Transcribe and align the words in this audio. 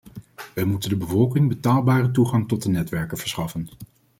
Wij 0.53 0.63
moeten 0.63 0.89
de 0.89 0.95
bevolking 0.97 1.47
betaalbare 1.47 2.11
toegang 2.11 2.47
tot 2.47 2.63
de 2.63 2.69
netwerken 2.69 3.17
verschaffen. 3.17 3.67